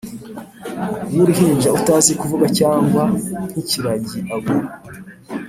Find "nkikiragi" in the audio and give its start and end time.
3.49-4.17